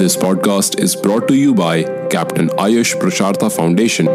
This 0.00 0.16
podcast 0.16 0.80
is 0.80 0.96
brought 0.96 1.28
to 1.28 1.34
you 1.34 1.52
by 1.52 1.82
Captain 2.08 2.48
Ayush 2.56 2.98
Purusartha 2.98 3.54
Foundation. 3.54 4.06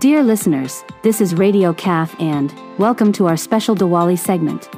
Dear 0.00 0.24
listeners, 0.24 0.82
this 1.04 1.20
is 1.20 1.36
Radio 1.36 1.72
CAPF 1.72 2.20
and 2.20 2.52
welcome 2.80 3.12
to 3.12 3.28
our 3.28 3.36
special 3.36 3.76
Diwali 3.76 4.18
segment. 4.18 4.68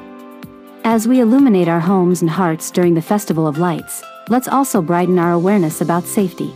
As 0.84 1.08
we 1.08 1.20
illuminate 1.20 1.68
our 1.68 1.80
homes 1.80 2.20
and 2.20 2.30
hearts 2.30 2.70
during 2.70 2.92
the 2.92 3.00
Festival 3.00 3.46
of 3.46 3.56
Lights, 3.56 4.02
let's 4.28 4.46
also 4.46 4.82
brighten 4.82 5.18
our 5.18 5.32
awareness 5.32 5.80
about 5.80 6.04
safety. 6.04 6.52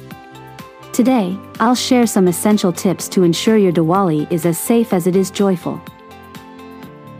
Today, 0.92 1.38
I'll 1.58 1.74
share 1.74 2.06
some 2.06 2.28
essential 2.28 2.70
tips 2.70 3.08
to 3.08 3.22
ensure 3.22 3.56
your 3.56 3.72
Diwali 3.72 4.30
is 4.30 4.44
as 4.44 4.58
safe 4.58 4.92
as 4.92 5.06
it 5.06 5.16
is 5.16 5.30
joyful. 5.30 5.80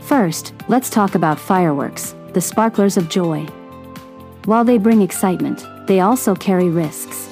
First, 0.09 0.55
let's 0.67 0.89
talk 0.89 1.13
about 1.13 1.39
fireworks, 1.39 2.15
the 2.33 2.41
sparklers 2.41 2.97
of 2.97 3.09
joy. 3.09 3.45
While 4.45 4.63
they 4.65 4.79
bring 4.79 5.03
excitement, 5.03 5.63
they 5.85 5.99
also 5.99 6.33
carry 6.33 6.67
risks. 6.67 7.29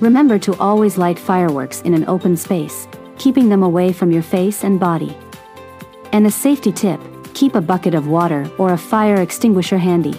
Remember 0.00 0.36
to 0.36 0.56
always 0.56 0.98
light 0.98 1.16
fireworks 1.16 1.82
in 1.82 1.94
an 1.94 2.04
open 2.08 2.36
space, 2.36 2.88
keeping 3.18 3.48
them 3.48 3.62
away 3.62 3.92
from 3.92 4.10
your 4.10 4.24
face 4.24 4.64
and 4.64 4.80
body. 4.80 5.16
And 6.10 6.26
a 6.26 6.30
safety 6.32 6.72
tip 6.72 7.00
keep 7.34 7.54
a 7.54 7.60
bucket 7.60 7.94
of 7.94 8.08
water 8.08 8.50
or 8.58 8.72
a 8.72 8.78
fire 8.92 9.20
extinguisher 9.20 9.78
handy. 9.78 10.18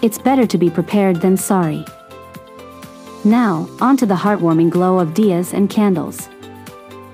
It's 0.00 0.16
better 0.16 0.46
to 0.46 0.56
be 0.56 0.70
prepared 0.70 1.20
than 1.20 1.36
sorry. 1.36 1.84
Now, 3.24 3.68
on 3.82 3.98
to 3.98 4.06
the 4.06 4.14
heartwarming 4.14 4.70
glow 4.70 5.00
of 5.00 5.08
diyas 5.10 5.52
and 5.52 5.68
candles. 5.68 6.30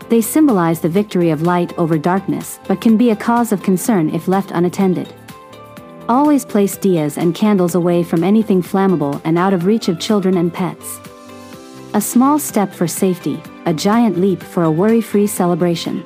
They 0.08 0.22
symbolize 0.22 0.80
the 0.80 0.88
victory 0.88 1.30
of 1.30 1.42
light 1.42 1.76
over 1.78 1.98
darkness 1.98 2.60
but 2.66 2.80
can 2.80 2.96
be 2.96 3.10
a 3.10 3.16
cause 3.16 3.52
of 3.52 3.62
concern 3.62 4.08
if 4.10 4.26
left 4.26 4.52
unattended. 4.52 5.12
Always 6.08 6.46
place 6.46 6.78
diyas 6.78 7.18
and 7.18 7.34
candles 7.34 7.74
away 7.74 8.02
from 8.02 8.24
anything 8.24 8.62
flammable 8.62 9.20
and 9.24 9.36
out 9.36 9.52
of 9.52 9.66
reach 9.66 9.88
of 9.88 10.00
children 10.00 10.38
and 10.38 10.52
pets. 10.52 10.98
A 11.92 12.00
small 12.00 12.38
step 12.38 12.72
for 12.72 12.86
safety, 12.86 13.42
a 13.66 13.74
giant 13.74 14.18
leap 14.18 14.42
for 14.42 14.62
a 14.62 14.70
worry 14.70 15.02
free 15.02 15.26
celebration. 15.26 16.02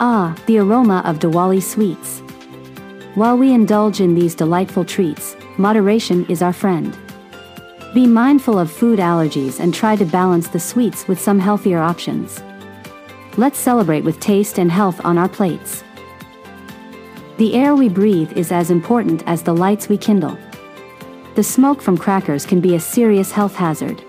Ah, 0.00 0.36
the 0.46 0.58
aroma 0.58 1.02
of 1.06 1.18
Diwali 1.18 1.62
sweets. 1.62 2.20
While 3.14 3.38
we 3.38 3.52
indulge 3.52 4.00
in 4.00 4.14
these 4.14 4.34
delightful 4.34 4.84
treats, 4.84 5.36
moderation 5.56 6.26
is 6.26 6.42
our 6.42 6.52
friend. 6.52 6.96
Be 7.94 8.06
mindful 8.06 8.58
of 8.58 8.70
food 8.70 8.98
allergies 8.98 9.58
and 9.58 9.72
try 9.72 9.96
to 9.96 10.04
balance 10.04 10.48
the 10.48 10.60
sweets 10.60 11.08
with 11.08 11.18
some 11.18 11.38
healthier 11.38 11.78
options. 11.78 12.42
Let's 13.38 13.60
celebrate 13.60 14.02
with 14.02 14.18
taste 14.18 14.58
and 14.58 14.68
health 14.68 15.00
on 15.04 15.16
our 15.16 15.28
plates. 15.28 15.84
The 17.36 17.54
air 17.54 17.76
we 17.76 17.88
breathe 17.88 18.32
is 18.32 18.50
as 18.50 18.68
important 18.68 19.22
as 19.28 19.44
the 19.44 19.54
lights 19.54 19.88
we 19.88 19.96
kindle. 19.96 20.36
The 21.36 21.44
smoke 21.44 21.80
from 21.80 21.96
crackers 21.96 22.44
can 22.44 22.60
be 22.60 22.74
a 22.74 22.80
serious 22.80 23.30
health 23.30 23.54
hazard. 23.54 24.02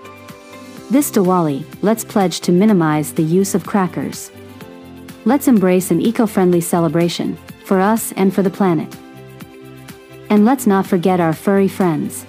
This 0.90 1.12
Diwali, 1.12 1.64
let's 1.80 2.02
pledge 2.02 2.40
to 2.40 2.50
minimize 2.50 3.12
the 3.12 3.22
use 3.22 3.54
of 3.54 3.64
crackers. 3.64 4.32
Let's 5.24 5.46
embrace 5.46 5.92
an 5.92 6.00
eco 6.00 6.26
friendly 6.26 6.60
celebration, 6.60 7.36
for 7.64 7.78
us 7.78 8.10
and 8.16 8.34
for 8.34 8.42
the 8.42 8.50
planet. 8.50 8.92
And 10.28 10.44
let's 10.44 10.66
not 10.66 10.88
forget 10.88 11.20
our 11.20 11.34
furry 11.34 11.68
friends. 11.68 12.26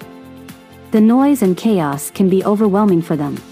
The 0.92 1.00
noise 1.00 1.42
and 1.42 1.56
chaos 1.56 2.12
can 2.12 2.28
be 2.28 2.44
overwhelming 2.44 3.02
for 3.02 3.16
them. 3.16 3.42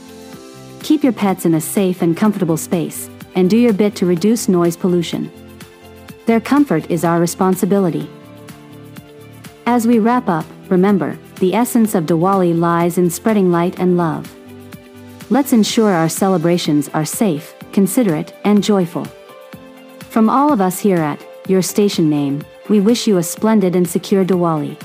Keep 0.84 1.02
your 1.02 1.12
pets 1.12 1.44
in 1.44 1.54
a 1.54 1.60
safe 1.60 2.00
and 2.00 2.16
comfortable 2.16 2.56
space, 2.56 3.10
and 3.34 3.48
do 3.48 3.56
your 3.56 3.72
bit 3.72 3.94
to 3.96 4.06
reduce 4.06 4.48
noise 4.48 4.76
pollution. 4.76 5.30
Their 6.26 6.40
comfort 6.40 6.90
is 6.90 7.04
our 7.04 7.20
responsibility. 7.20 8.08
As 9.66 9.86
we 9.86 9.98
wrap 9.98 10.28
up, 10.28 10.44
remember, 10.68 11.18
the 11.36 11.54
essence 11.54 11.94
of 11.94 12.04
Diwali 12.04 12.58
lies 12.58 12.98
in 12.98 13.10
spreading 13.10 13.50
light 13.50 13.78
and 13.78 13.96
love. 13.96 14.32
Let's 15.30 15.52
ensure 15.52 15.92
our 15.92 16.08
celebrations 16.08 16.88
are 16.88 17.04
safe, 17.04 17.54
considerate, 17.72 18.34
and 18.44 18.62
joyful. 18.62 19.04
From 20.10 20.28
all 20.28 20.52
of 20.52 20.60
us 20.60 20.80
here 20.80 20.98
at 20.98 21.24
Your 21.46 21.62
Station 21.62 22.10
Name, 22.10 22.42
we 22.68 22.80
wish 22.80 23.06
you 23.06 23.18
a 23.18 23.22
splendid 23.22 23.76
and 23.76 23.88
secure 23.88 24.24
Diwali. 24.24 24.76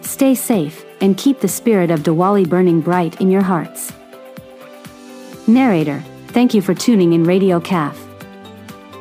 Stay 0.00 0.34
safe 0.34 0.84
and 1.00 1.16
keep 1.16 1.40
the 1.40 1.48
spirit 1.48 1.90
of 1.90 2.00
Diwali 2.00 2.48
burning 2.48 2.80
bright 2.80 3.20
in 3.20 3.30
your 3.30 3.42
hearts. 3.42 3.92
Narrator, 5.46 6.02
thank 6.28 6.54
you 6.54 6.62
for 6.62 6.74
tuning 6.74 7.12
in 7.12 7.24
Radio 7.24 7.60
CAPF. 7.60 7.96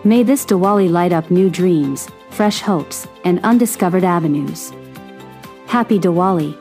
May 0.03 0.23
this 0.23 0.45
Diwali 0.45 0.89
light 0.89 1.11
up 1.11 1.29
new 1.29 1.49
dreams, 1.49 2.07
fresh 2.29 2.61
hopes, 2.61 3.07
and 3.25 3.39
undiscovered 3.43 4.03
avenues. 4.03 4.71
Happy 5.67 5.99
Diwali! 5.99 6.55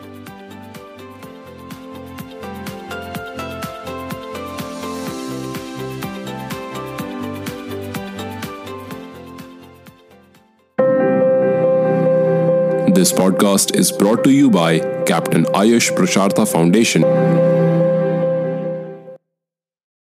This 12.95 13.13
podcast 13.13 13.77
is 13.77 13.93
brought 13.93 14.25
to 14.25 14.31
you 14.31 14.51
by 14.51 14.81
Captain 15.05 15.45
Ayush 15.45 15.95
Purusartha 15.95 16.51
Foundation. 16.51 17.05